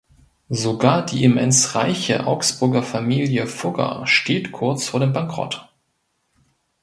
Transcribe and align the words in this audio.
Sogar 0.49 1.05
die 1.05 1.23
immens 1.23 1.75
reiche 1.75 2.25
Augsburger 2.25 2.81
Familie 2.81 3.45
Fugger 3.45 4.07
steht 4.07 4.51
kurz 4.51 4.87
vor 4.87 4.99
dem 4.99 5.13
Bankrott. 5.13 5.69